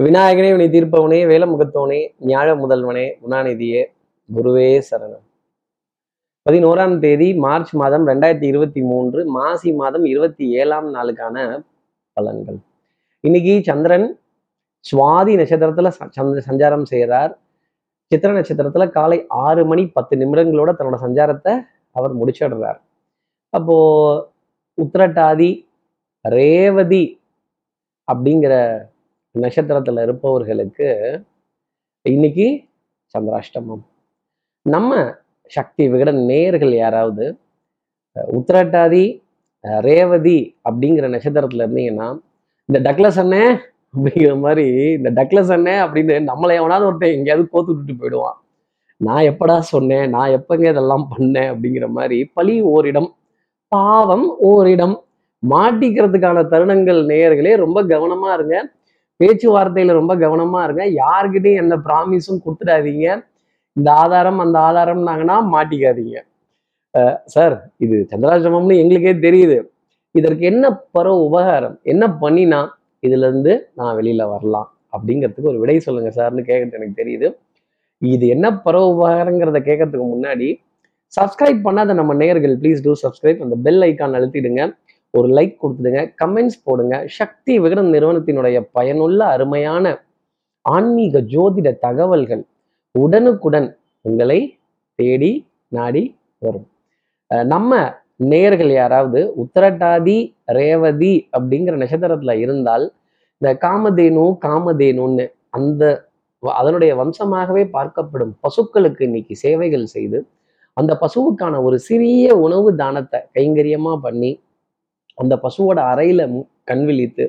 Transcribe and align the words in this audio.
விநாயகனே 0.00 0.56
வினை 0.56 0.68
தீர்ப்பவனே 0.68 1.26
வேலமுகத்தவனே 1.26 2.14
ஞாழ 2.20 2.56
முதல்வனே 2.56 3.12
குணாநிதியே 3.28 3.84
குருவே 4.34 4.82
சரணம். 4.90 5.22
பதினோராம் 6.50 6.98
தேதி 6.98 7.34
மார்ச் 7.34 7.74
மாதம் 7.74 8.06
ரெண்டாயிரத்தி 8.06 8.44
இருபத்தி 8.44 8.82
மூன்று 8.82 9.26
மாசி 9.26 9.72
மாதம் 9.72 10.04
இருபத்தி 10.04 10.50
ஏழாம் 10.50 10.94
நாளுக்கான 10.94 11.62
பலன்கள். 12.20 12.58
இன்னைக்கு 13.20 13.60
சந்திரன் 13.62 14.18
சுவாதி 14.78 15.36
நட்சத்திரத்துல 15.36 15.90
ச- 15.98 16.08
சந்திர 16.08 16.42
சஞ்சாரம் 16.48 16.82
செய்கிறார் 16.82 17.38
சித்திர 18.06 18.40
நட்சத்திரத்துல 18.40 18.90
காலை 18.90 19.24
ஆறு 19.28 19.66
மணி 19.66 19.88
பத்து 19.88 20.16
நிமிடங்களோட 20.16 20.74
தன்னோட 20.78 20.96
சஞ்சாரத்தை 21.02 21.60
அவர் 21.90 22.16
முடிச்சிடுறார். 22.16 22.80
அப்போ 23.48 24.32
உத்திரட்டாதி 24.82 25.66
ரேவதி 26.20 27.20
அப்படிங்கிற 28.12 28.82
நட்சத்திரத்துல 29.40 30.02
இருப்பவர்களுக்கு 30.02 30.88
இன்னைக்கு 32.02 32.64
சந்திராஷ்டமம். 33.12 33.82
நம்ம 34.62 35.14
சக்தி 35.46 35.88
விகட 35.88 36.12
நேயர்கள் 36.12 36.72
யாராவது 36.72 37.38
உத்திரட்டாதி 38.14 39.22
ரேவதி 39.60 40.56
அப்படிங்கிற 40.68 41.06
நட்சத்திரத்துல 41.14 41.66
இருந்தீங்கன்னா 41.66 42.08
இந்த 42.64 42.92
டக்லஸ் 42.92 43.20
அண்ணே 43.22 43.58
அப்படிங்கிற 43.94 44.38
மாதிரி 44.38 44.66
இந்த 44.92 45.10
டக்லஸ் 45.10 45.52
அண்ணே 45.56 45.76
அப்படின்னு 45.84 46.14
நம்மளை 46.30 46.54
எவனாவது 46.54 46.86
ஒருத்தன் 46.86 47.16
எங்கேயாவது 47.16 47.48
கோத்து 47.48 47.74
விட்டுட்டு 47.74 48.00
போயிடுவான். 48.00 48.38
நான் 48.96 49.24
எப்படா 49.24 49.58
சொன்னேன்? 49.58 50.08
நான் 50.08 50.30
எப்பங்க 50.30 50.68
இதெல்லாம் 50.68 51.08
பண்ணேன்? 51.12 51.48
அப்படிங்கிற 51.52 51.88
மாதிரி 51.88 52.24
பழி 52.24 52.60
ஓரிடம் 52.60 53.14
பாவம் 53.68 54.38
ஓரிடம் 54.38 55.04
மாட்டிக்கிறதுக்கான 55.48 56.44
தருணங்கள் 56.52 57.00
நேயர்களே 57.06 57.56
ரொம்ப 57.56 57.82
கவனமா 57.82 58.34
இருங்க. 58.34 58.56
பேச்சுவார்த்தையில 59.20 59.94
ரொம்ப 60.00 60.12
கவனமா 60.24 60.60
இருங்க. 60.66 60.84
யாருக்கிட்டையும் 61.02 61.62
எந்த 61.64 61.76
ப்ராமிஸும் 61.86 62.42
கொடுத்துடாதீங்க. 62.44 63.06
இந்த 63.76 63.88
ஆதாரம் 64.02 64.40
அந்த 64.44 64.56
ஆதாரம்னாங்கன்னா 64.68 65.36
மாட்டிக்காதீங்க. 65.54 66.16
சார் 67.34 67.54
இது 67.84 67.96
சந்திராசிரமம்னு 68.12 68.74
எங்களுக்கே 68.82 69.14
தெரியுது. 69.26 69.58
இதற்கு 70.14 70.44
என்ன 70.52 70.64
பரவ 70.94 71.14
உபகாரம்? 71.28 71.76
என்ன 71.92 72.04
பண்ணினா 72.22 72.60
இதுல 73.02 73.26
இருந்து 73.28 73.52
நான் 73.78 73.94
வெளியில 74.00 74.22
வரலாம். 74.32 74.68
அப்படிங்கிறதுக்கு 74.94 75.50
ஒரு 75.52 75.60
விடை 75.62 75.76
சொல்லுங்க 75.86 76.10
சார்னு 76.18 76.42
கேட்கறது 76.50 76.78
எனக்கு 76.80 77.00
தெரியுது. 77.02 77.28
இது 78.02 78.24
என்ன 78.34 78.46
பரவ 78.66 78.84
உபகாரங்கிறத 78.94 79.58
கேட்கறதுக்கு 79.68 80.06
முன்னாடி 80.14 80.48
சப்ஸ்கிரைப் 81.16 81.60
பண்ணாத 81.66 81.94
நம்ம 82.00 82.12
நேயர்கள் 82.20 82.54
ப்ளீஸ் 82.60 82.84
டூ 82.84 82.92
சப்ஸ்கிரைப் 83.04 83.42
அந்த 83.46 83.56
பெல் 83.66 83.82
ஐக்கான் 83.88 84.16
அழுத்திடுங்க. 84.18 84.62
ஒரு 85.14 85.28
லைக் 85.28 85.56
கொடுத்துடுங்க 85.62 86.14
கமெண்ட்ஸ் 86.24 86.62
போடுங்க. 86.64 87.04
சக்தி 87.08 87.60
விகடன் 87.60 87.90
நிறுவனத்தினுடைய 87.90 88.68
பயனுள்ள 88.72 89.24
அருமையான 89.26 89.84
ஆன்மீக 90.64 91.20
ஜோதிட 91.28 91.78
தகவல்கள் 91.78 92.42
உடனுக்குடன் 92.94 93.68
உங்களை 94.00 94.58
தேடி 94.94 95.46
நாடி 95.68 96.02
வரும். 96.38 96.66
நம்ம 97.44 97.72
நேயர்கள் 98.16 98.70
யாராவது 98.70 99.34
உத்தரட்டாதி 99.36 100.16
ரேவதி 100.44 101.28
அப்படிங்கிற 101.38 101.74
நட்சத்திரத்துல 101.76 102.32
இருந்தால் 102.36 102.84
இந்த 103.40 103.58
காமதேனு 103.60 104.38
காமதேனுன்னு 104.44 105.24
அந்த 105.50 105.82
வ- 106.42 106.54
அதனுடைய 106.54 106.96
வம்சமாகவே 106.96 107.64
பார்க்கப்படும் 107.72 108.32
பசுக்களுக்கு 108.42 109.02
இன்னைக்கு 109.02 109.36
சேவைகள் 109.36 109.84
செய்து 109.86 110.18
அந்த 110.76 110.98
பசுவுக்கான 111.00 111.62
ஒரு 111.62 111.78
சிறிய 111.78 112.36
உணவு 112.36 112.76
தானத்தை 112.76 113.20
கைங்கரியமா 113.34 113.96
பண்ணி 113.96 114.30
அந்த 115.18 115.34
பசுவோட 115.42 115.78
அறையில 115.92 116.22
கண் 116.64 116.84
விழித்து 116.84 117.24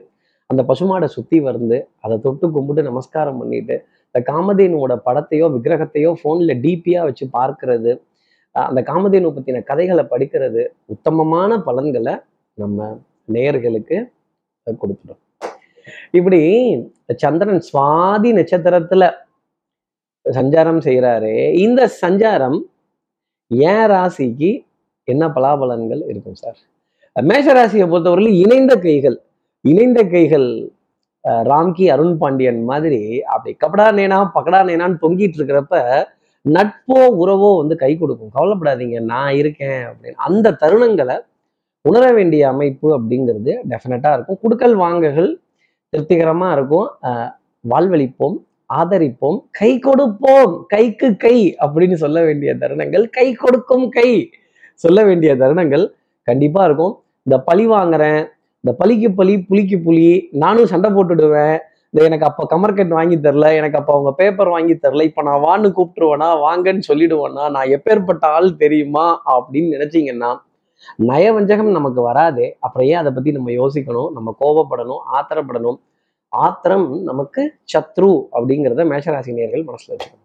அந்த 0.49 0.61
பசுமாடை 0.69 1.05
சுத்தி 1.05 1.39
வந்து 1.39 1.77
அதை 1.99 2.19
தொட்டு 2.19 2.51
கும்பிட்டு 2.51 2.83
நமஸ்காரம் 2.83 3.37
பண்ணிட்டு 3.37 3.75
இந்த 4.07 4.19
காமதேனுவோட 4.31 4.93
படத்தையோ 5.05 5.45
விக்கிரகத்தையோ 5.53 6.11
ஃபோன்ல 6.19 6.55
டிபியாக 6.63 7.03
வச்சு 7.03 7.25
பார்க்கறது 7.33 7.91
அந்த 8.55 8.81
காமதேனு 8.81 9.29
பத்தின 9.35 9.63
கதைகளை 9.63 10.03
படிக்கிறது 10.11 10.63
உத்தமமான 10.85 11.51
பலன்களை 11.59 12.13
நம்ம 12.57 12.79
நேயர்களுக்கு 13.33 13.97
கொடுத்துடும். 14.81 15.21
இப்படி 16.11 16.39
சந்திரன் 17.23 17.63
சுவாதி 17.69 18.29
நட்சத்திரத்துல 18.39 19.03
சஞ்சாரம் 20.25 20.81
செய்கிறாரு 20.87 21.33
இந்த 21.65 21.81
சஞ்சாரம் 22.01 22.59
ஏன் 23.71 23.87
ராசிக்கு 23.91 24.51
என்ன 25.07 25.23
பலாபலன்கள் 25.27 26.03
இருக்கும் 26.11 26.39
சார்? 26.43 26.59
மேஷ 27.15 27.45
ராசியை 27.53 27.85
பொறுத்தவரையிலும் 27.87 28.39
இணைந்த 28.43 28.73
கைகள் 28.85 29.17
இணைந்த 29.65 29.99
கைகள் 30.07 30.47
அஹ், 31.23 31.43
ராம்கி 31.49 31.85
அருண் 31.93 32.17
பாண்டியன் 32.17 32.61
மாதிரி 32.65 33.01
அப்படி 33.33 33.51
கபடா 33.59 33.85
நேனா 33.97 34.17
பக்கடா 34.35 34.59
நேனான்னு 34.69 35.01
தொங்கிட்டு 35.01 35.37
இருக்கிறப்ப 35.39 35.75
நட்போ 36.45 36.97
உறவோ 37.21 37.49
வந்து 37.59 37.75
கை 37.75 37.91
கொடுக்கும். 37.97 38.31
கவலைப்படாதீங்க 38.35 38.97
நான் 39.11 39.35
இருக்கேன் 39.35 39.83
அப்படின்னு. 39.89 40.17
அந்த 40.25 40.55
தருணங்களை 40.61 41.15
உணர 41.85 42.05
வேண்டிய 42.13 42.43
அமைப்பு 42.49 42.87
அப்படிங்கிறது 42.97 43.53
டெஃபினட்டாக 43.71 44.15
இருக்கும். 44.15 44.39
குடுக்கல் 44.43 44.75
வாங்கல்கள் 44.77 45.29
திருப்திகரமா 45.93 46.49
இருக்கும். 46.51 46.87
அஹ், 47.03 47.31
வாழ்வளிப்போம் 47.65 48.37
ஆதரிப்போம் 48.73 49.39
கை 49.51 49.71
கொடுப்போம் 49.79 50.53
கைக்கு 50.67 51.09
கை 51.17 51.35
அப்படின்னு 51.63 51.93
சொல்ல 51.95 52.19
வேண்டிய 52.23 52.53
தருணங்கள் 52.55 53.05
கை 53.11 53.27
கொடுக்கும் 53.35 53.85
கை 53.89 54.09
சொல்ல 54.83 54.99
வேண்டிய 55.03 55.31
தருணங்கள் 55.35 55.85
கண்டிப்பா 56.27 56.61
இருக்கும். 56.65 56.93
இந்த 57.27 57.39
பழி 57.39 57.67
வாங்குறேன் 57.67 58.21
இந்த 58.63 58.71
பழிக்கு 58.77 59.11
பழி 59.11 59.33
புலிக்கு 59.39 59.77
புலி 59.79 60.29
நானும் 60.31 60.65
சண்டை 60.65 60.89
போட்டுடுவேன். 60.91 61.57
இந்த 61.91 62.05
எனக்கு 62.05 62.25
அப்ப 62.25 62.47
கமர்கட் 62.53 62.87
வாங்கி 62.87 63.17
தரல 63.17 63.55
எனக்கு 63.55 63.77
அப்ப 63.77 63.93
அவங்க 63.93 64.11
பேப்பர் 64.11 64.47
வாங்கி 64.47 64.73
தரல 64.73 65.03
இப்ப 65.03 65.21
நான் 65.21 65.43
வான்னு 65.43 65.69
கூப்பிட்டுருவேனா 65.77 66.27
வாங்கன்னு 66.45 66.81
சொல்லிடுவேனா 66.87 67.43
நான் 67.49 67.69
எப்பேற்பட்ட 67.75 68.25
ஆள் 68.37 68.55
தெரியுமா 68.55 69.05
அப்படின்னு 69.33 69.69
நினைச்சீங்கன்னா 69.75 70.31
நயவஞ்சகம் 71.07 71.71
நமக்கு 71.71 72.01
வராது. 72.01 72.57
அப்புறம் 72.59 72.87
ஏன் 72.87 72.95
அதை 72.95 73.11
பத்தி 73.11 73.31
நம்ம 73.31 73.49
யோசிக்கணும்? 73.51 74.11
நம்ம 74.11 74.35
கோபப்படணும் 74.41 75.01
ஆத்திரப்படணும். 75.15 75.79
ஆத்திரம் 76.27 76.87
நமக்கு 77.03 77.41
சத்ரு 77.73 78.11
அப்படிங்கிறத 78.33 78.83
மேஷராசி 78.91 79.31
நேர்கள் 79.39 79.67
மனசுல 79.69 79.93
வச்சுக்கணும். 79.93 80.23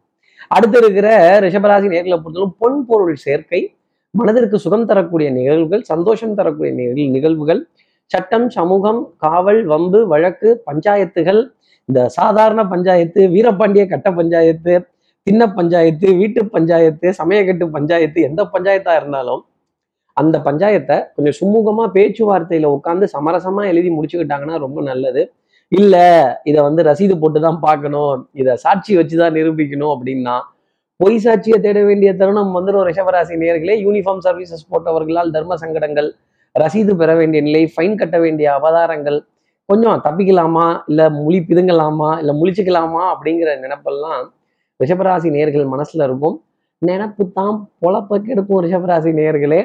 அடுத்து 0.48 0.78
இருக்கிற 0.78 1.08
ரிஷபராசி 1.41 1.87
நேர்களை 1.94 2.16
பொறுத்தவரைக்கும் 2.20 2.58
பொன் 2.58 2.87
பொருள் 2.87 3.16
சேர்க்கை 3.16 3.60
மனதிற்கு 4.14 4.56
சுகம் 4.58 4.86
தரக்கூடிய 4.86 5.28
நிகழ்வுகள் 5.30 5.82
சந்தோஷம் 5.82 6.34
தரக்கூடிய 6.34 6.70
நிகழ் 6.72 7.10
நிகழ்வுகள் 7.10 7.60
சட்டம் 8.10 8.46
சமூகம் 8.48 9.00
காவல் 9.16 9.60
வம்பு 9.64 9.98
வழக்கு 10.06 10.50
பஞ்சாயத்துகள் 10.64 11.41
இந்த 11.88 12.00
சாதாரண 12.08 12.60
பஞ்சாயத்து 12.64 13.20
வீரபாண்டிய 13.28 13.84
கட்ட 13.86 14.08
பஞ்சாயத்து 14.10 14.74
திண்ண 15.26 15.44
பஞ்சாயத்து 15.52 16.08
வீட்டு 16.16 16.41
பஞ்சாயத்து 16.46 17.08
சமயக்கட்டு 17.12 17.64
பஞ்சாயத்து 17.70 18.20
எந்த 18.20 18.42
பஞ்சாயத்தா 18.44 18.92
இருந்தாலும் 18.96 19.42
அந்த 20.16 20.36
பஞ்சாயத்தை 20.38 20.96
கொஞ்சம் 21.14 21.36
சுமூகமா 21.40 21.84
பேச்சுவார்த்தையில 21.94 22.70
உட்காந்து 22.76 23.06
சமரசமா 23.12 23.62
எழுதி 23.66 23.90
முடிச்சுக்கிட்டாங்கன்னா 23.90 24.56
ரொம்ப 24.56 24.78
நல்லது. 24.82 25.22
இல்லை 25.72 26.06
இதை 26.44 26.60
வந்து 26.62 26.82
ரசீது 26.82 27.14
போட்டு 27.19 27.40
தான் 27.40 27.58
பார்க்கணும் 27.58 28.14
இதை 28.32 28.52
சாட்சி 28.56 28.92
வச்சு 28.96 29.16
தான் 29.16 29.36
நிரூபிக்கணும் 29.36 29.92
அப்படின்னா 29.92 30.36
பொய் 31.00 31.19
சாட்சியை 31.25 31.56
தேட 31.64 31.78
வேண்டிய 31.88 32.10
தருணம் 32.20 32.54
வந்துடும் 32.54 32.84
ரிஷபராசி 32.88 33.34
நேர்களே 33.42 33.75
யூனிஃபார்ம் 33.84 34.22
சர்வீசஸ் 34.25 34.64
போட்டவர்களால் 34.70 35.28
தர்ம 35.34 35.56
சங்கடங்கள் 35.60 36.09
ரசீது 36.54 36.92
பெற 37.00 37.10
வேண்டிய 37.20 37.41
நிலை 37.48 37.60
ஃபைன் 37.75 37.94
கட்ட 38.00 38.16
வேண்டிய 38.25 38.47
அவதாரங்கள் 38.59 39.19
கொஞ்சம் 39.69 40.00
தப்பிக்கலாமா 40.06 40.64
இல்லை 40.91 41.06
முழி 41.19 41.38
பிதுங்கலாமா 41.48 42.08
இல்லை 42.22 42.34
முழிச்சுக்கலாமா 42.41 43.03
அப்படிங்கிற 43.12 43.53
நினப்பெல்லாம் 43.64 44.25
ரிஷபராசி 44.81 45.31
நேர்கள் 45.37 45.70
மனசுல 45.75 46.03
இருக்கும். 46.08 46.37
நினப்பு 46.82 47.25
தான் 47.38 47.54
பொழப்ப 47.84 48.20
கெடுக்கும் 48.26 48.62
ரிஷபராசி 48.66 49.12
நேர்களே 49.20 49.60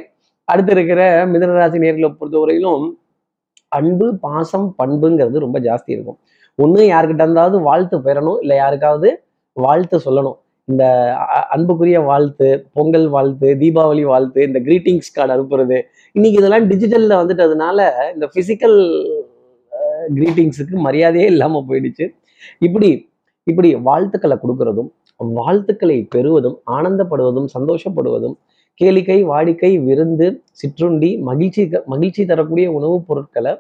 அடுத்து 0.48 0.72
இருக்கிற 0.78 1.02
மிதனராசி 1.34 1.84
நேர்களை 1.86 2.12
பொறுத்தவரையிலும் 2.20 2.86
அன்பு 3.80 4.08
பாசம் 4.28 4.70
பண்புங்கிறது 4.80 5.46
ரொம்ப 5.48 5.58
ஜாஸ்தி 5.68 5.92
இருக்கும். 5.98 6.20
ஒன்று 6.60 6.86
யாருக்கிட்ட 6.94 7.28
இருந்தாவது 7.28 7.60
வாழ்த்து 7.70 7.98
பெறணும் 8.08 8.40
இல்லை 8.46 8.58
யாருக்காவது 8.64 9.10
வாழ்த்து 9.58 9.98
சொல்லணும். 10.08 10.38
இந்த 10.68 10.84
அன்புக்குரிய 11.52 11.98
வாழ்த்து 12.00 12.48
பொங்கல் 12.74 13.08
வாழ்த்து 13.08 13.48
தீபாவளி 13.62 14.04
வாழ்த்து 14.04 14.40
இந்த 14.44 14.60
கிரீட்டிங்ஸ் 14.60 15.14
கார்டு 15.16 15.34
அனுப்புறது. 15.36 15.78
இன்னைக்கு 16.16 16.40
இதெல்லாம் 16.40 16.68
டிஜிட்டலில் 16.70 17.20
வந்துட்டதுனால 17.22 17.80
இந்த 18.14 18.26
ஃபிசிக்கல் 18.34 18.78
கிரீட்டிங்ஸுக்கு 20.16 20.78
மரியாதையே 20.88 21.26
இல்லாமல் 21.26 21.68
போயிடுச்சு. 21.70 22.06
இப்படி 22.60 22.90
இப்படி 23.48 23.70
வாழ்த்துக்களை 23.88 24.36
கொடுக்கறதும் 24.38 24.90
வாழ்த்துக்களை 25.36 25.98
பெறுவதும் 26.16 26.58
ஆனந்தப்படுவதும் 26.72 27.50
சந்தோஷப்படுவதும் 27.56 28.36
கேளிக்கை 28.80 29.18
வாடிக்கை 29.32 29.72
விருந்து 29.84 30.28
சிற்றுண்டி 30.52 31.10
மகிழ்ச்சி 31.22 31.64
மகிழ்ச்சி 31.86 32.24
தரக்கூடிய 32.26 32.68
உணவுப் 32.72 33.06
பொருட்களை 33.08 33.54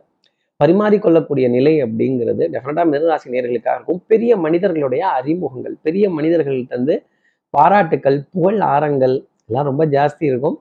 பரிமாறிக்கொள்ளக்கூடிய 0.63 1.45
நிலை 1.57 1.75
அப்படிங்கிறது 1.86 2.44
டெஃபினட்டா 2.56 2.83
மிதராசி 2.94 3.33
நேர்களுக்காக 3.36 3.77
இருக்கும். 3.77 4.01
பெரிய 4.12 4.38
மனிதர்களுடைய 4.45 5.04
அறிமுகங்கள் 5.19 5.77
பெரிய 5.88 6.06
மனிதர்கள்ட்ட 6.18 6.77
வந்து 6.80 6.95
பாராட்டுக்கள் 7.54 8.19
புகழ் 8.33 8.62
ஆரங்கள் 8.74 9.15
எல்லாம் 9.48 9.68
ரொம்ப 9.69 9.83
ஜாஸ்தி 9.95 10.24
இருக்கும். 10.31 10.56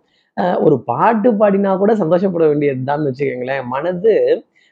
ஒரு 0.67 0.77
பாட்டு 0.89 1.29
பாடினா 1.41 1.73
கூட 1.83 1.93
சந்தோஷப்பட 2.01 2.45
வேண்டியதுதான் 2.51 3.05
வச்சுக்கோங்களேன். 3.07 3.65
மனது 3.75 4.13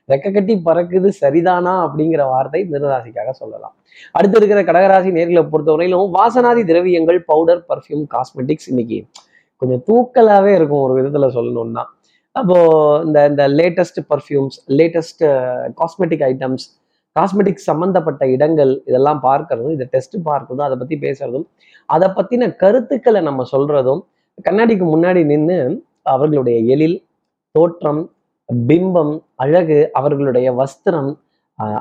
ரெக்க 0.08 0.28
கட்டி 0.34 0.54
பறக்குது 0.68 1.08
சரிதானா 1.20 1.74
அப்படிங்கிற 1.86 2.22
வார்த்தை 2.30 2.60
மிருகராசிக்காக 2.70 3.32
சொல்லலாம். 3.40 3.74
அடுத்து 4.16 4.36
இருக்கிற 4.40 4.60
கடகராசி 4.68 5.10
நேர்களை 5.18 5.42
பொறுத்தவரையிலும் 5.52 6.14
வாசனாதி 6.16 6.62
திரவியங்கள் 6.70 7.18
பவுடர் 7.30 7.62
பர்ஃப்யூம் 7.70 8.04
காஸ்மெட்டிக்ஸ் 8.14 8.68
இன்னைக்கு 8.72 8.98
கொஞ்சம் 9.62 9.82
தூக்கலாவே 9.88 10.52
இருக்கும் 10.58 10.84
ஒரு 10.86 10.94
விதத்துல 10.98 11.28
சொல்லணும்னா. 11.36 11.84
அப்போது 12.36 13.06
இந்த 13.06 13.18
இந்த 13.30 13.44
latest 13.60 14.00
perfumes 14.12 14.56
latest 14.78 15.24
cosmetic 15.80 16.24
items 16.30 16.64
cosmetics 17.16 17.66
சம்மந்தப்பட்ட 17.70 18.24
இடங்கள் 18.34 18.72
இதெல்லாம் 18.90 19.20
பார்க்கறதும் 19.28 19.74
இதை 19.76 19.86
டெஸ்ட் 19.94 20.16
பார்க்கறதும் 20.28 20.66
அதை 20.68 20.76
பற்றி 20.78 20.96
பேசுறதும் 21.06 21.46
அதை 21.88 22.08
பற்றின 22.18 22.48
கருத்துக்களை 22.62 23.20
நம்ம 23.28 23.44
சொல்கிறதும் 23.54 24.02
கண்ணாடிக்கு 24.46 24.86
முன்னாடி 24.94 25.22
நின்று 25.32 25.58
அவர்களுடைய 26.12 26.58
எழில் 26.74 26.98
தோற்றம் 27.54 28.02
பிம்பம் 28.48 29.14
அழகு 29.44 29.78
அவர்களுடைய 29.92 30.48
வஸ்திரம் 30.60 31.10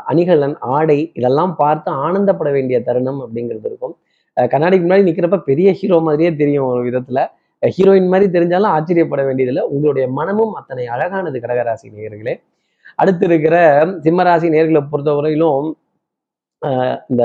அணிகலன் 0.10 0.56
ஆடை 0.76 1.00
இதெல்லாம் 1.18 1.54
பார்த்து 1.56 1.90
ஆனந்தப்பட 2.06 2.50
வேண்டிய 2.52 2.78
தருணம் 2.88 3.20
அப்படிங்கிறது 3.26 3.68
இருக்கும். 3.72 3.94
கண்ணாடிக்கு 4.38 4.86
முன்னாடி 4.86 5.08
நிற்கிறப்ப 5.08 5.40
பெரிய 5.50 5.70
ஹீரோ 5.80 5.98
மாதிரியே 6.08 6.32
தெரியும் 6.42 6.68
ஒரு 6.72 6.82
விதத்தில். 6.88 7.22
ஹீரோயின் 7.64 8.12
மாதிரி 8.12 8.28
தெரிஞ்சாலும் 8.36 8.74
ஆச்சரியப்பட 8.76 9.22
வேண்டியதில்லை. 9.28 9.64
உங்களுடைய 9.74 10.06
மனமும் 10.18 10.54
அத்தனை 10.60 10.86
அழகானது 10.96 11.40
கடகராசி 11.40 11.88
நேயர்களே. 11.96 12.36
அடுத்து 13.02 13.26
இருக்கிற 13.30 13.56
சிம்மராசி 14.06 14.48
நேர்களை 14.56 14.82
பொறுத்தவரையிலும் 14.92 15.68
இந்த 17.12 17.24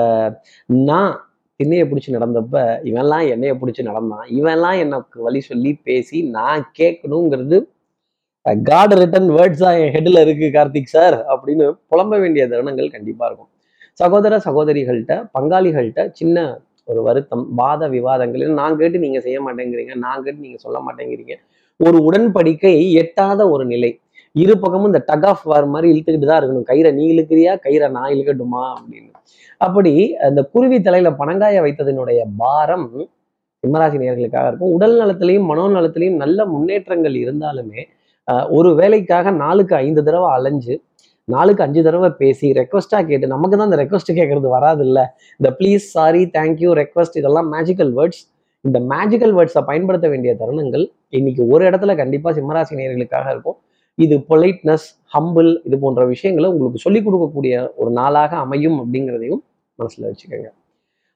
நான் 0.90 1.14
திண்ணையை 1.60 1.84
பிடிச்சி 1.90 2.10
நடந்தப்ப 2.16 2.56
இவன்லாம் 2.90 3.24
என்னைய 3.34 3.52
பிடிச்சி 3.60 3.82
நடந்தான். 3.88 4.26
இவன்லாம் 4.38 4.78
எனக்கு 4.84 5.16
வழி 5.26 5.40
சொல்லி 5.50 5.72
பேசி 5.88 6.18
நான் 6.36 6.62
கேட்கணுங்கிறது 6.78 7.58
காட் 8.70 8.94
ரிட்டன் 9.00 9.28
வேர்ட்ஸாக 9.36 9.82
என் 9.82 9.94
ஹெட்ல 9.96 10.22
இருக்கு 10.26 10.46
கார்த்திக் 10.56 10.94
சார் 10.94 11.16
அப்படின்னு 11.34 11.66
புலம்ப 11.90 12.18
வேண்டிய 12.22 12.44
தருணங்கள் 12.52 12.94
கண்டிப்பா 12.96 13.24
இருக்கும். 13.28 13.50
சகோதர 14.00 14.40
சகோதரிகள்கிட்ட 14.46 15.14
பங்காளிகள்கிட்ட 15.36 16.02
சின்ன 16.20 16.38
ஒரு 16.88 17.00
வருத்தம் 17.08 17.44
வாத 17.60 17.82
விவாதங்களில் 17.96 18.56
நான் 18.60 18.78
கேட்டு 18.80 18.98
நீங்க 19.04 19.20
செய்ய 19.26 19.38
மாட்டேங்கிறீங்க 19.46 19.94
நான் 20.06 20.22
கேட்டு 20.24 20.44
நீங்க 20.46 20.58
சொல்ல 20.64 20.78
மாட்டேங்கிறீங்க. 20.86 21.34
ஒரு 21.80 21.98
உடன்படிக்கை 22.08 22.72
எட்டாத 23.02 23.40
ஒரு 23.54 23.64
நிலை. 23.72 23.90
இரு 24.42 24.54
பக்கமும் 24.62 24.88
இந்த 24.90 25.00
டக் 25.08 25.26
ஆஃப் 25.30 25.44
வார் 25.50 25.66
மாதிரி 25.72 25.88
இழுத்துக்கிட்டு 25.92 26.28
தான் 26.30 26.40
இருக்கணும். 26.40 26.68
கயிறை 26.70 26.90
நீ 26.98 27.04
இழுக்கிறியா 27.14 27.52
கயிறை 27.66 27.88
நான் 27.96 28.12
இழுக்கட்டுமா 28.14 28.62
அப்படின்னு. 28.76 29.10
அப்படி 29.66 29.92
அந்த 30.28 30.40
குருவி 30.54 30.78
தலையில 30.86 31.10
பனங்காய 31.20 31.60
வைத்ததனுடைய 31.66 32.20
பாரம் 32.42 32.88
சிம்மராசி 33.62 33.98
நேர்களுக்காக 34.02 34.48
இருக்கும். 34.50 34.72
உடல் 34.76 34.96
நலத்திலையும் 35.00 35.46
மனோநலத்திலையும் 35.50 36.18
நல்ல 36.22 36.46
முன்னேற்றங்கள் 36.54 37.16
இருந்தாலுமே 37.24 37.82
ஒரு 38.56 38.70
வேலைக்காக 38.80 39.30
நாளுக்கு 39.42 39.74
ஐந்து 39.84 40.02
தடவை 40.06 40.28
அலைஞ்சு 40.36 40.74
நாளுக்கு 41.28 41.62
அஞ்சு 41.64 41.80
தடவை 41.86 42.08
பேசி 42.22 42.46
ரெக்வஸ்ட்டாக 42.58 43.04
கேட்டு 43.10 43.26
நமக்கு 43.34 43.56
தான் 43.56 43.68
இந்த 43.70 43.78
ரெக்வஸ்ட் 43.82 44.10
கேட்கறது 44.18 44.48
வராது 44.54 44.82
இல்லை 44.88 45.04
இந்த 45.40 45.50
please 45.58 45.84
sorry 45.96 46.22
thank you 46.38 46.70
request 46.80 47.16
இதெல்லாம் 47.20 47.48
மேஜிக்கல் 47.54 47.92
வேர்ட்ஸ் 47.98 48.22
இந்த 48.64 48.78
மேஜிக்கல் 48.92 49.32
வேர்ட்ஸை 49.36 49.62
பயன்படுத்த 49.70 50.06
வேண்டிய 50.12 50.32
தருணங்கள் 50.40 50.84
இன்னைக்கு 51.18 51.42
ஒரு 51.54 51.62
இடத்துல 51.68 51.94
கண்டிப்பா 52.02 52.30
சிம்மராசி 52.36 52.78
நேர்களுக்காக 52.80 53.26
இருக்கும். 53.34 53.56
இது 53.98 54.14
பொலைட்னஸ் 54.30 54.86
ஹம்பிள் 55.14 55.50
இது 55.68 55.76
போன்ற 55.82 56.02
விஷயங்களை 56.12 56.48
உங்களுக்கு 56.54 56.82
சொல்லிக் 56.84 57.06
கொடுக்கக்கூடிய 57.06 57.54
ஒரு 57.80 57.90
நாளாக 57.98 58.32
அமையும் 58.44 58.78
அப்படிங்கிறதையும் 58.82 59.42
மனசுல 59.78 60.08
வச்சுக்கோங்க. 60.10 60.48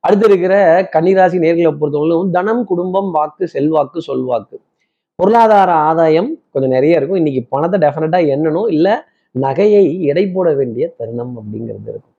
அடுத்து 0.04 0.26
இருக்கிற 0.30 0.54
கன்னிராசி 0.94 1.38
நேர்களை 1.44 1.72
பொறுத்தவரையிலும் 1.80 2.32
தனம் 2.36 2.62
குடும்பம் 2.70 3.10
வாக்கு 3.16 3.44
செல்வாக்கு 3.54 4.00
சொல்வாக்கு. 4.08 4.56
பொருளாதார 5.18 5.70
ஆதாயம் 5.88 6.30
கொஞ்சம் 6.52 6.74
நிறைய 6.76 6.98
இருக்கும். 6.98 7.20
இன்னைக்கு 7.22 7.42
பணத்தை 7.54 7.78
டெஃபினட்டாக 7.84 8.32
எண்ணணும். 8.34 8.68
இல்ல 8.76 8.88
நகையை 9.44 9.84
எடை 10.10 10.24
போட 10.34 10.48
வேண்டிய 10.58 10.84
தருணம் 10.98 11.34
அப்படிங்கிறது 11.40 11.88
இருக்கும். 11.92 12.14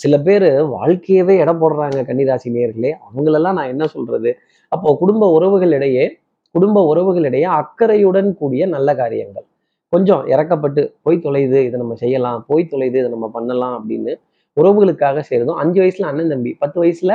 சில 0.00 0.14
பேர் 0.26 0.48
வாழ்க்கையவே 0.76 1.34
எடை 1.42 1.52
போடுறாங்க 1.62 1.98
கன்னிராசி 2.08 2.48
நேர்களே. 2.56 2.92
அவங்களெல்லாம் 3.06 3.58
நான் 3.58 3.72
என்ன 3.74 3.84
சொல்றது? 3.94 4.30
அப்போ 4.72 4.88
குடும்ப 5.02 5.28
உறவுகளிடையே 5.38 6.06
குடும்ப 6.54 6.82
உறவுகளிடையே 6.92 7.48
அக்கறையுடன் 7.60 8.28
கூடிய 8.40 8.62
நல்ல 8.74 8.88
காரியங்கள். 9.00 9.46
கொஞ்சம் 9.92 10.22
இறக்கப்பட்டு 10.32 10.82
போய் 11.04 11.24
தொலைது 11.24 11.58
இதை 11.66 11.76
நம்ம 11.82 11.94
செய்யலாம் 12.02 12.38
போய் 12.50 12.70
தொலைது 12.72 12.96
இதை 13.00 13.10
நம்ம 13.14 13.26
பண்ணலாம் 13.36 13.74
அப்படின்னு 13.78 14.12
உறவுகளுக்காக 14.56 15.22
செய்யறதும் 15.28 15.58
அஞ்சு 15.62 15.78
வயசுல 15.82 16.08
அண்ணன் 16.10 16.32
தம்பி 16.32 16.52
பத்து 16.62 16.78
வயசுல 16.82 17.12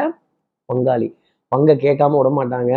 பங்காளி. 0.70 1.08
பங்கை 1.52 1.76
கேட்காம 1.86 2.18
விட 2.20 2.30
மாட்டாங்க. 2.40 2.74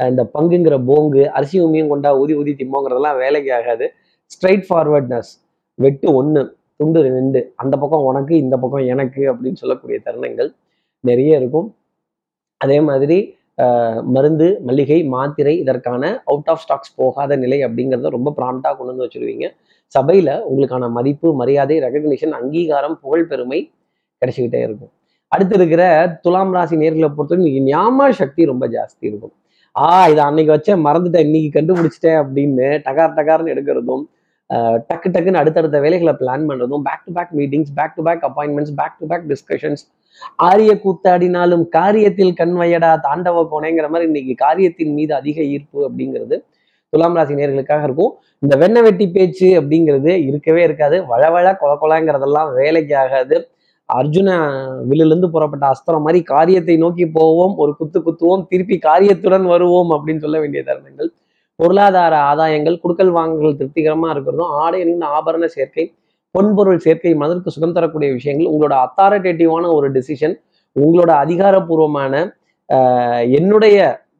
இந்த 0.00 0.22
பங்குங்கிற 0.34 0.76
போங்கு 0.90 1.22
அரிசி 1.36 1.56
உமியும் 1.64 1.90
கொண்டா 1.92 2.10
ஊதி 2.20 2.34
ஊதி 2.40 2.52
திம்போங்கிறதெல்லாம் 2.60 3.18
வேலைக்கு 3.22 3.50
ஆகாது. 3.58 3.86
ஸ்ட்ரைட் 4.34 4.64
ஃபார்வர்ட்னஸ் 4.68 5.32
வெட்டு 5.82 6.08
ஒன்று 6.18 6.42
துண்டு 6.80 7.00
ரெண்டு 7.06 7.40
அந்த 7.62 7.74
பக்கம் 7.82 8.04
உனக்கு 8.10 8.34
இந்த 8.44 8.54
பக்கம் 8.62 8.84
எனக்கு 8.92 9.22
அப்படின்னு 9.32 9.60
சொல்லக்கூடிய 9.62 9.98
தருணங்கள் 10.06 10.50
நிறைய 11.08 11.40
இருக்கும். 11.40 11.68
அதே 12.60 12.78
மாதிரி 12.88 13.18
மருந்து 14.14 14.46
மளிகை 14.68 14.98
மாத்திரை 15.14 15.52
இதற்கான 15.62 16.02
அவுட் 16.30 16.48
ஆஃப் 16.52 16.62
ஸ்டாக்ஸ் 16.62 16.94
போகாத 17.00 17.36
நிலை 17.42 17.58
அப்படிங்கிறத 17.66 18.10
ரொம்ப 18.16 18.30
ப்ராம்ப்டாக 18.38 18.74
கொண்டு 18.78 18.92
வந்து 18.92 19.06
வச்சிருவீங்க. 19.06 19.46
சபையில 19.94 20.30
உங்களுக்கான 20.48 20.88
மதிப்பு 20.96 21.28
மரியாதை 21.40 21.76
ரெகக்னிஷன் 21.86 22.34
அங்கீகாரம் 22.40 22.96
புகழ் 23.02 23.28
பெருமை 23.30 23.60
கிடைச்சிக்கிட்டே 24.22 24.60
இருக்கும். 24.66 24.92
அடுத்து 25.32 25.54
இருக்கிற 25.58 25.84
துலாம் 26.24 26.52
ராசி 26.56 26.74
நேர்களை 26.82 27.08
பொறுத்தவரைக்கும் 27.14 27.52
இன்னைக்கு 27.52 27.70
ஞாபக 27.70 28.10
சக்தி 28.22 28.42
ரொம்ப 28.52 28.64
ஜாஸ்தி 28.74 29.04
இருக்கும். 29.10 29.34
ஆ 29.76 29.86
இதை 30.12 30.22
அன்னைக்கு 30.28 30.52
வச்சேன் 30.56 30.82
மறந்துட்டேன் 30.86 31.26
இன்னைக்கு 31.28 31.50
கண்டுபிடிச்சிட்டேன் 31.56 32.18
அப்படின்னு 32.22 32.66
டகார் 32.86 33.16
டகார்னு 33.18 33.52
எடுக்கிறதும் 33.54 34.04
டக்கு 34.88 35.08
டக்குன்னு 35.08 35.34
அடுத்தடுத்த 35.34 35.80
வேலைகளை 35.80 36.14
பிளான் 36.20 36.46
பண்ணுறதும் 36.48 36.82
back 36.82 37.04
to 37.04 37.12
back 37.12 37.34
meetings 37.34 37.72
back 37.74 37.94
to 37.94 38.02
back 38.02 38.24
appointments 38.28 38.74
back 38.76 38.98
to 39.00 39.06
back 39.06 39.24
discussions 39.28 39.84
ஆரிய 40.36 40.72
கூத்தாடினாலும் 40.84 41.64
காரியத்தில் 41.76 42.34
கண்வையடா 42.40 42.90
தாண்டவ 43.08 43.46
கோணைங்கிற 43.52 43.88
மாதிரி 43.88 44.04
இன்னைக்கு 44.04 44.34
காரியத்தின் 44.34 44.92
மீது 44.92 45.14
அதிக 45.14 45.42
ஈர்ப்பு 45.42 45.90
அப்படிங்கிறது 45.90 46.38
துலாம் 46.90 47.14
ராசி 47.14 47.34
நேர்களுக்காக 47.34 47.82
இருக்கும். 47.82 48.12
இந்த 48.38 48.54
வெண்ண 48.56 48.82
வெட்டி 48.82 49.08
பேச்சு 49.08 49.60
அப்படிங்கிறது 49.60 50.26
இருக்கவே 50.26 50.62
இருக்காது. 50.62 50.96
வளவள 51.02 51.46
கொல 51.60 51.72
கொலங்கிறதெல்லாம் 51.80 52.54
வேலைக்கு 52.54 52.96
ஆகாது. 52.96 53.48
அர்ஜுன 53.94 54.30
வில்லிலிருந்து 54.88 55.30
புறப்பட்ட 55.30 55.66
அஸ்திரம் 55.66 56.00
மாதிரி 56.00 56.22
காரியத்தை 56.22 56.76
நோக்கி 56.76 57.06
போவோம். 57.06 57.56
ஒரு 57.56 57.76
குத்து 57.76 58.00
குத்துவோம். 58.00 58.46
திருப்பி 58.48 58.78
காரியத்துடன் 58.78 59.44
வருவோம் 59.44 59.90
அப்படின்னு 59.90 60.18
சொல்ல 60.18 60.38
வேண்டிய 60.40 60.62
தருணங்கள். 60.66 61.10
பொருளாதார 61.58 62.14
ஆதாயங்கள் 62.30 62.80
குடுக்கல் 62.82 63.10
வாங்கல் 63.10 63.58
திருப்திகரமா 63.58 64.08
இருக்கிறதும் 64.14 64.52
ஆடை 64.62 64.80
ஆபரண 65.16 65.44
சேர்க்கை 65.48 65.84
பொன்பொருள் 66.34 66.78
சேர்க்கை 66.78 67.14
மனதிற்கு 67.14 67.50
சுகம் 67.50 67.72
தரக்கூடிய 67.72 68.12
விஷயங்கள் 68.12 68.50
உங்களோட 68.52 68.74
அத்தாரிட்டேட்டிவான 68.84 69.64
ஒரு 69.74 69.88
டிசிஷன் 69.92 70.34
உங்களோட 70.76 71.10
அதிகாரப்பூர்வமான 71.16 72.14
ஆஹ், 72.68 73.24
என்னுடைய 73.30 73.76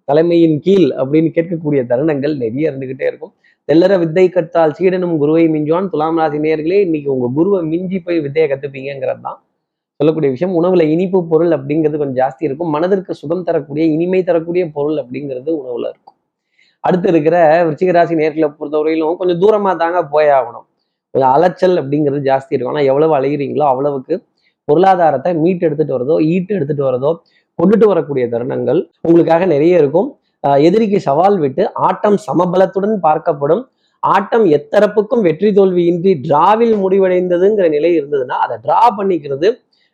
தலைமையின் 0.08 0.58
கீழ் 0.60 0.86
அப்படின்னு 1.00 1.30
கேட்கக்கூடிய 1.30 1.80
தருணங்கள் 1.86 2.34
நிறைய 2.36 2.70
இருந்துகிட்டே 2.70 3.06
இருக்கும். 3.06 3.32
தெல்லற 3.68 3.98
வித்தை 3.98 4.28
கற்றால் 4.28 4.72
சீடனும் 4.72 5.18
குருவை 5.18 5.44
மிஞ்சுவான். 5.48 5.88
துலாம் 5.88 6.18
ராசி 6.18 6.38
நேர்களே 6.38 6.78
இன்னைக்கு 6.80 7.12
உங்க 7.12 7.28
குருவை 7.34 7.60
மிஞ்சி 7.64 7.98
போய் 8.00 8.20
வித்தையை 8.20 8.48
கத்துப்பீங்கிறது 8.50 9.22
தான் 9.22 9.38
சொல்லக்கூடிய 10.00 10.30
விஷயம். 10.30 10.54
உணவுல 10.54 10.82
இனிப்பு 10.88 11.18
பொருள் 11.28 11.52
அப்படிங்கிறது 11.58 11.98
கொஞ்சம் 11.98 12.20
ஜாஸ்தி 12.22 12.42
இருக்கும். 12.42 12.70
மனதிற்கு 12.70 13.14
சுகம் 13.14 13.42
தரக்கூடிய 13.42 13.86
இனிமை 13.94 14.22
தரக்கூடிய 14.22 14.64
பொருள் 14.70 14.98
அப்படிங்கிறது 15.02 15.50
உணவுல 15.60 15.86
இருக்கும். 15.88 16.16
அடுத்து 16.86 17.08
இருக்கிற 17.12 17.36
விருச்சிக 17.66 17.92
ராசி 17.96 18.14
நேர்களை 18.20 18.48
பொறுத்தவரையிலும் 18.58 19.18
கொஞ்சம் 19.20 19.40
தூரமாக 19.42 19.74
தாங்க 19.82 20.00
போய் 20.14 20.30
ஆகணும். 20.38 20.66
கொஞ்சம் 21.14 21.32
அலைச்சல் 21.36 21.76
அப்படிங்கிறது 21.82 22.22
ஜாஸ்தி 22.30 22.54
இருக்கும். 22.54 22.72
ஆனால் 22.74 22.88
எவ்வளவு 22.90 23.12
அலைகிறீங்களோ 23.18 23.66
அவ்வளவுக்கு 23.72 24.14
பொருளாதாரத்தை 24.68 25.30
மீட்டு 25.44 25.64
எடுத்துட்டு 25.68 25.96
வரதோ 25.96 26.16
ஈட்டு 26.32 26.52
எடுத்துட்டு 26.58 26.84
வரதோ 26.88 27.10
கொண்டுட்டு 27.58 27.86
வரக்கூடிய 27.92 28.24
தருணங்கள் 28.34 28.80
உங்களுக்காக 29.06 29.46
நிறைய 29.54 29.82
இருக்கும். 29.82 30.08
எதிரிக்கு 30.68 30.98
சவால் 31.08 31.36
விட்டு 31.42 31.62
ஆட்டம் 31.88 32.16
சமபலத்துடன் 32.26 32.96
பார்க்கப்படும். 33.06 33.62
ஆட்டம் 34.02 34.46
எத்தரப்புக்கும் 34.56 35.22
வெற்றி 35.26 35.50
தோல்வியின்றி 35.58 36.10
டிராவில் 36.24 36.74
முடிவடைந்ததுங்கிற 36.82 37.66
நிலை 37.76 37.90
இருந்ததுன்னா 37.98 38.38
அதை 38.46 38.56
டிரா 38.64 38.80
பண்ணிக்கிறது 38.98 39.48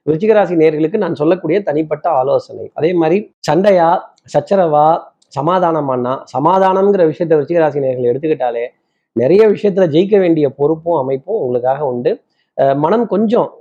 விருச்சிகராசி 0.07 0.55
நேர்களுக்கு 0.63 0.99
நான் 1.05 1.19
சொல்லக்கூடிய 1.21 1.59
தனிப்பட்ட 1.69 2.07
ஆலோசனை. 2.21 2.65
அதே 2.79 2.91
மாதிரி 3.01 3.19
சண்டையா 3.49 3.89
சச்சரவா 4.35 4.87
சமாதானமானா 5.39 6.23
சமாதானம்ங்கிற 6.39 7.03
விஷயத்த 7.05 7.35
விருச்சிகராசி 7.39 7.79
நேர்கள் 7.79 8.11
எடுத்துக்கிட்டாலே 8.11 8.67
நிறைய 9.13 9.49
விஷயத்துல 9.49 9.89
ஜெயிக்க 9.89 10.19
வேண்டிய 10.19 10.51
பொறுப்பும் 10.51 11.01
அமைப்பும் 11.01 11.41
உங்களுக்காக 11.41 11.87
உண்டு. 11.87 12.21
அஹ் 12.57 12.77
மனம் 12.77 13.07
கொஞ்சம் 13.07 13.55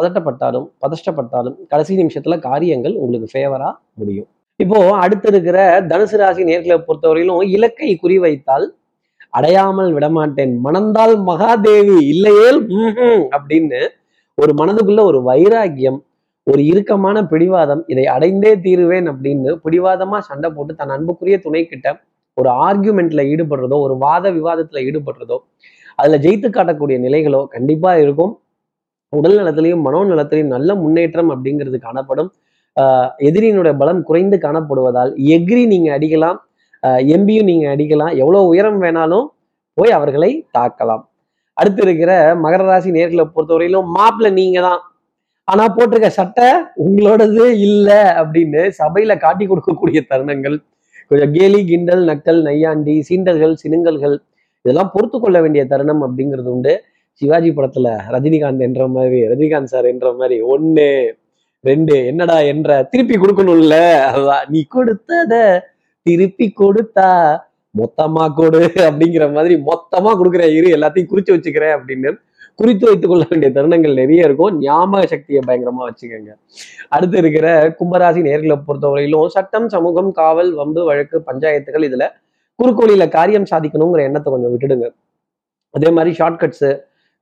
பதட்டப்பட்டாலும் 0.00 0.70
பதஷ்டப்பட்டாலும் 0.80 1.56
கடைசி 1.68 1.96
நிமிஷத்துல 1.96 2.38
காரியங்கள் 2.38 2.94
உங்களுக்கு 2.94 3.38
ஃபேவரா 3.38 3.72
முடியும். 3.94 4.26
இப்போ 4.56 4.90
அடுத்து 4.90 5.28
இருக்கிற 5.28 5.80
தனுசு 5.80 6.16
ராசி 6.16 6.44
நேர்களை 6.44 6.84
பொறுத்தவரையிலும் 6.86 7.42
இலக்கை 7.42 7.98
குறிவைத்தால் 8.02 8.66
அடையாமல் 9.30 9.92
விடமாட்டேன். 9.92 10.60
மணந்தால் 10.64 11.16
மகாதேவி 11.26 12.02
இல்லையேல் 12.02 12.68
அப்படின்னு 13.36 13.88
ஒரு 14.34 14.54
மனதுக்குள்ள 14.54 15.02
ஒரு 15.02 15.22
வைராக்கியம் 15.22 16.04
ஒரு 16.50 16.62
இறுக்கமான 16.70 17.16
பிடிவாதம் 17.32 17.82
இதை 17.92 18.04
அடைந்தே 18.14 18.52
தீருவேன் 18.64 19.08
அப்படின்னு 19.12 19.50
பிடிவாதமா 19.64 20.18
சண்டை 20.28 20.48
போட்டு 20.50 20.72
தன் 20.74 20.94
அன்புக்குரிய 20.96 21.36
துணை 21.38 21.62
கிட்ட 21.64 21.88
ஒரு 22.36 22.48
ஆர்கியூமெண்ட்ல 22.66 23.22
ஈடுபடுறதோ 23.32 23.76
ஒரு 23.86 23.94
வாத 24.04 24.26
விவாதத்துல 24.38 24.82
ஈடுபடுறதோ 24.88 25.36
அதுல 25.98 26.18
ஜெயித்து 26.24 26.48
காட்டக்கூடிய 26.48 26.96
நிலைகளோ 27.06 27.40
கண்டிப்பா 27.54 27.90
இருக்கும். 28.02 28.32
உடல் 29.12 29.36
நலத்திலையும் 29.40 29.84
மனோ 29.86 30.00
நலத்திலையும் 30.10 30.52
நல்ல 30.54 30.70
முன்னேற்றம் 30.74 31.30
அப்படிங்கிறது 31.34 31.78
காணப்படும். 31.78 32.30
ஆஹ் 32.76 33.10
எதிரியினுடைய 33.28 33.74
பலம் 33.80 34.02
குறைந்து 34.08 34.36
காணப்படுவதால் 34.46 35.10
எக்ரி 35.36 35.62
நீங்க 35.72 35.88
அடிக்கலாம் 35.96 36.38
எம்பியும் 37.14 37.48
நீங்க 37.50 37.66
அடிக்கலாம் 37.74 38.12
எவ்வளவு 38.22 38.50
உயரம் 38.52 38.78
வேணாலும் 38.82 39.26
போய் 39.78 39.92
அவர்களை 39.98 40.30
தாக்கலாம். 40.58 41.02
அடுத்து 41.56 41.82
இருக்கிற 41.86 42.12
மகர 42.44 42.62
ராசி 42.68 42.90
நேர்களை 42.98 43.24
பொறுத்தவரையிலும் 43.34 43.88
மாப்பிள்ள 43.96 44.28
நீங்க 44.40 44.58
தான் 44.68 44.80
ஆனா 45.50 45.64
போட்டிருக்க 45.76 46.08
சட்டை 46.20 46.48
உங்களோடது 46.84 47.44
இல்ல 47.66 47.88
அப்படின்னு 48.20 48.62
சபையில 48.80 49.12
காட்டி 49.24 49.44
கொடுக்கக்கூடிய 49.46 50.00
தருணங்கள். 50.10 50.56
கொஞ்சம் 51.10 51.32
கேலி 51.36 51.60
கிண்டல் 51.70 52.02
நக்கல் 52.10 52.40
நையாண்டி 52.48 52.94
சீண்டல்கள் 53.08 53.54
சினுங்கல்கள் 53.62 54.16
இதெல்லாம் 54.64 54.92
பொறுத்து 54.94 55.18
கொள்ள 55.18 55.36
வேண்டிய 55.44 55.62
தருணம் 55.72 56.02
அப்படிங்கிறது 56.06 56.50
உண்டு. 56.54 56.74
சிவாஜி 57.20 57.50
படத்துல 57.56 57.88
ரஜினிகாந்த் 58.14 58.66
என்ற 58.68 58.82
மாதிரி 58.96 59.18
ரஜினிகாந்த் 59.30 59.72
சார் 59.72 59.90
என்ற 59.92 60.08
மாதிரி 60.20 60.36
ஒன்னு 60.54 60.86
ரெண்டு 61.64 61.94
என்னடா 62.10 62.36
என்ற 62.52 62.68
திருப்பி 62.92 63.16
கொடுக்கணும்ல? 63.16 63.76
அதுதான் 64.10 64.44
நீ 64.52 64.60
கொடுத்தத 64.76 65.34
திருப்பி 66.06 66.46
கொடுத்தா 66.62 67.10
மொத்தமா 67.74 68.24
கொடு 68.38 68.62
அப்படிங்கிற 68.86 69.24
மாதிரி 69.34 69.54
மொத்தமா 69.70 70.10
கொடுக்குற 70.20 70.44
இரு 70.58 70.68
எல்லாத்தையும் 70.76 71.10
குறிச்சு 71.10 71.34
வச்சுக்கிறேன் 71.34 71.74
அப்படின்னு 71.78 72.10
குறித்து 72.60 72.86
வைத்துக் 72.88 73.10
கொள்ள 73.10 73.24
வேண்டிய 73.30 73.48
தருணங்கள் 73.56 73.94
நிறைய 74.00 74.26
இருக்கும். 74.28 74.54
ஞாபக 74.64 75.02
சக்தியை 75.12 75.40
பயங்கரமா 75.48 75.82
வச்சுக்கோங்க. 75.88 76.32
அடுத்து 76.94 77.16
இருக்கிற 77.22 77.46
கும்பராசி 77.78 78.20
நேர்களை 78.28 78.56
பொறுத்தவரையிலும் 78.66 79.30
சட்டம் 79.36 79.68
சமூகம் 79.74 80.10
காவல் 80.18 80.50
வம்பு 80.58 80.82
வழக்கு 80.88 81.18
பஞ்சாயத்துகள் 81.28 81.86
இதுல 81.88 82.06
குறுக்கோளியில 82.58 83.04
காரியம் 83.16 83.48
சாதிக்கணுங்கிற 83.50 84.02
எண்ணத்தை 84.08 84.30
கொஞ்சம் 84.32 84.52
விட்டுடுங்க. 84.54 84.88
அதே 85.76 85.90
மாதிரி 85.96 86.12
ஷார்ட்கட்ஸு 86.20 86.70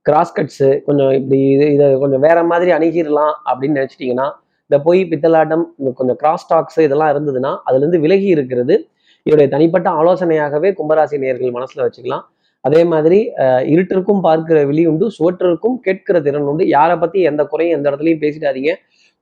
கிராஸ் 0.05 0.35
கட்ஸு 0.37 0.69
கொஞ்சம் 0.87 1.11
இப்படி 1.17 1.39
இது 1.55 1.65
இதை 1.75 1.87
கொஞ்சம் 2.03 2.23
வேற 2.25 2.37
மாதிரி 2.51 2.71
அணுகிடலாம் 2.77 3.33
அப்படின்னு 3.49 3.77
நினச்சிட்டிங்கன்னா 3.79 4.27
இந்த 4.69 4.77
பொய் 4.85 5.01
பித்தலாட்டம் 5.11 5.63
கொஞ்சம் 5.99 6.19
கிராஸ் 6.21 6.47
டாக்ஸ் 6.51 6.79
இதெல்லாம் 6.87 7.11
இருந்ததுன்னா 7.13 7.51
அதுலேருந்து 7.67 7.99
விலகி 8.05 8.27
இருக்கிறது. 8.35 8.75
இவருடைய 9.25 9.47
தனிப்பட்ட 9.53 9.87
ஆலோசனையாகவே 9.99 10.69
கும்பராசி 10.79 11.17
நேர்கள் 11.23 11.55
மனசில் 11.57 11.83
வச்சுக்கலாம். 11.85 12.25
அதே 12.65 12.81
மாதிரி 12.85 13.19
இருட்டிற்கும் 13.73 14.21
பார்க்கிற 14.21 14.57
விழி 14.65 14.83
உண்டு 14.87 15.05
சுவற்றிற்கும் 15.17 15.77
கேட்கிற 15.85 16.17
திறன் 16.19 16.47
உண்டு. 16.51 16.63
யாரை 16.69 16.95
பத்தி 16.97 17.19
எந்த 17.29 17.41
குறையும் 17.45 17.75
எந்த 17.77 17.85
இடத்துலையும் 17.89 18.23
பேசிடாதீங்க. 18.23 18.71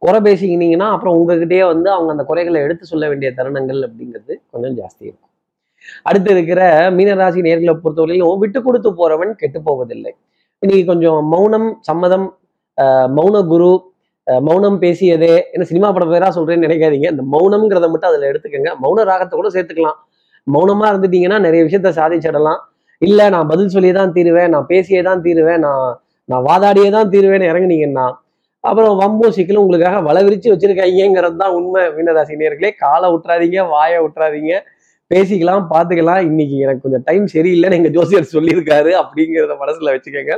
குறை 0.01 0.19
பேசிக்கினீங்கன்னா 0.25 0.87
அப்புறம் 0.93 1.15
உங்ககிட்டயே 1.19 1.63
வந்து 1.71 1.89
அவங்க 1.91 2.11
அந்த 2.15 2.23
குறைகளை 2.23 2.59
எடுத்து 2.65 2.85
சொல்ல 2.91 3.05
வேண்டிய 3.07 3.29
தருணங்கள் 3.37 3.81
அப்படிங்கிறது 3.87 4.33
கொஞ்சம் 4.53 4.75
ஜாஸ்தி 4.79 5.03
இருக்கும். 5.03 5.31
அடுத்து 6.05 6.29
இருக்கிற 6.31 6.61
மீனராசி 6.97 7.41
நேர்களை 7.47 7.73
பொறுத்தவரையிலும் 7.77 8.41
விட்டு 8.43 8.59
கொடுத்து 8.61 8.89
போறவன் 8.93 9.31
கெட்டு 9.35 9.59
போவதில்லை. 9.67 10.11
இன்னைக்கு 10.61 10.85
கொஞ்சம் 10.85 11.19
மௌனம் 11.33 11.69
சம்மதம் 11.81 12.27
மௌன 13.17 13.37
குரு 13.47 13.69
அஹ், 14.27 14.41
மௌனம் 14.41 14.77
பேசியதே 14.81 15.33
என்ன 15.53 15.65
சினிமா 15.65 15.89
படம் 15.91 16.11
பேரா 16.13 16.29
சொல்றேன்னு 16.37 16.65
நினைக்காதீங்க. 16.65 17.07
இந்த 17.13 17.23
மௌனம்ங்கிறத 17.33 17.87
மட்டும் 17.91 18.09
அதுல 18.09 18.27
எடுத்துக்கோங்க. 18.31 18.71
மௌன 18.83 19.03
ராகத்தை 19.03 19.35
கூட 19.37 19.49
சேர்த்துக்கலாம். 19.53 19.99
மௌனமா 20.47 20.85
இருந்துட்டீங்கன்னா 20.91 21.37
நிறைய 21.39 21.61
விஷயத்த 21.67 21.91
சாதிச்சிடலாம். 21.99 22.59
இல்லை 23.01 23.25
நான் 23.33 23.49
பதில் 23.51 23.73
சொல்லியே 23.73 23.93
தான் 23.97 24.13
தீருவேன் 24.15 24.53
நான் 24.55 24.69
பேசியே 24.71 25.01
தான் 25.09 25.21
தீருவேன் 25.25 25.61
நான் 25.65 25.89
நான் 26.29 26.45
வாதாடியே 26.47 26.89
தான் 26.95 27.11
தீருவேன்னு 27.13 27.49
இறங்குனீங்கன்னா 27.51 28.07
அப்புறம் 28.63 28.95
வம்போ 29.01 29.27
சிக்கலும் 29.35 29.63
உங்களுக்காக 29.63 29.99
வளவிரிச்சு 30.07 30.51
வச்சிருக்காங்கிறது 30.51 31.35
தான் 31.41 31.53
உண்மை 31.57 31.81
மீனராசி 31.97 32.35
நேர்களே. 32.41 32.71
காலை 32.83 33.07
விட்டுறாதீங்க 33.13 33.59
வாயை 33.75 33.99
விட்டுறாதீங்க 34.03 34.53
பேசிக்கலாம் 35.11 35.65
பார்த்துக்கலாம். 35.73 36.21
இன்னைக்கு 36.29 36.55
எனக்கு 36.65 36.83
கொஞ்சம் 36.85 37.05
டைம் 37.09 37.25
சரியில்லைன்னு 37.35 37.77
எங்கள் 37.79 37.93
ஜோசியர் 37.97 38.33
சொல்லியிருக்காரு 38.35 38.91
அப்படிங்கிறத 39.01 39.55
மனசில் 39.63 39.93
வச்சுக்கோங்க. 39.93 40.35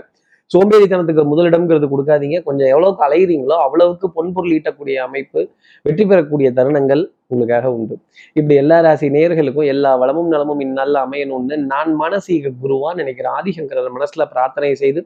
சோம்பேறித்தனத்துக்கு 0.53 1.24
முதலிடம்ங்கிறது 1.32 1.88
கொடுக்காதீங்க. 1.94 2.38
கொஞ்சம் 2.48 2.70
எவ்வளவுக்கு 2.74 3.03
அலையிறீங்களோ 3.08 3.56
அவ்வளவுக்கு 3.65 4.08
பொன்பொருள் 4.18 4.53
ஈட்டக்கூடிய 4.58 4.96
அமைப்பு 5.08 5.41
வெற்றி 5.86 6.06
பெறக்கூடிய 6.12 6.50
தருணங்கள் 6.60 7.03
உங்களுக்காக 7.32 7.72
உண்டு. 7.77 7.96
இப்படி 8.38 8.56
எல்லா 8.62 8.77
ராசி 8.86 9.08
நேயர்களுக்கும் 9.15 9.70
எல்லா 9.74 9.91
வளமும் 10.03 10.32
நலமும் 10.34 10.62
இந்நாளில் 10.68 11.00
அமையணும்னு 11.06 11.58
நான் 11.74 11.91
மானசீக 12.01 12.53
குருவா 12.63 12.91
நினைக்கிறேன் 13.01 13.36
ஆதிசங்கரர் 13.39 13.96
மனசுல 13.98 14.25
பிரார்த்தனை 14.34 14.72
செய்து 14.84 15.01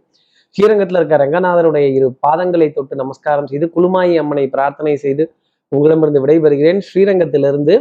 ஸ்ரீரங்கத்துல 0.55 0.99
இருக்க 0.99 1.17
ரங்கநாதருடைய 1.23 1.85
இரு 1.97 2.07
பாதங்களை 2.27 2.67
தொட்டு 2.73 2.95
நமஸ்காரம் 3.03 3.49
செய்து 3.51 3.67
குலுமாயி 3.75 4.15
அம்மனை 4.23 4.45
பிரார்த்தனை 4.55 4.95
செய்து 5.05 5.23
உங்களிடமிருந்து 5.71 6.23
விடைபெறுகிறேன். 6.25 6.81
ஸ்ரீரங்கத்திலிருந்து 6.89 7.75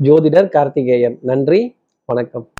ஜோதிடர் 0.00 0.52
கார்த்திகேயன். 0.56 1.18
நன்றி 1.30 1.60
வணக்கம். 2.08 2.46